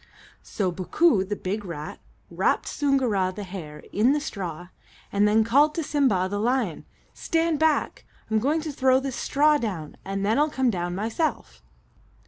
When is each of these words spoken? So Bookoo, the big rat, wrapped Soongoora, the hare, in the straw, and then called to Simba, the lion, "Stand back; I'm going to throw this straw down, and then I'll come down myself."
So 0.41 0.71
Bookoo, 0.71 1.23
the 1.23 1.35
big 1.35 1.63
rat, 1.63 1.99
wrapped 2.31 2.65
Soongoora, 2.65 3.35
the 3.35 3.43
hare, 3.43 3.83
in 3.93 4.13
the 4.13 4.19
straw, 4.19 4.69
and 5.11 5.27
then 5.27 5.43
called 5.43 5.75
to 5.75 5.83
Simba, 5.83 6.27
the 6.27 6.39
lion, 6.39 6.85
"Stand 7.13 7.59
back; 7.59 8.03
I'm 8.31 8.39
going 8.39 8.61
to 8.61 8.71
throw 8.71 8.99
this 8.99 9.15
straw 9.15 9.59
down, 9.59 9.95
and 10.03 10.25
then 10.25 10.39
I'll 10.39 10.49
come 10.49 10.71
down 10.71 10.95
myself." 10.95 11.61